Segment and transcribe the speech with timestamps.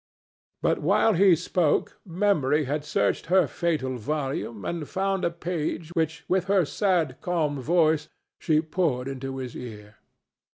[0.63, 6.25] But while he spoke Memory had searched her fatal volume and found a page which
[6.27, 8.09] with her sad calm voice
[8.39, 9.97] she poured into his ear.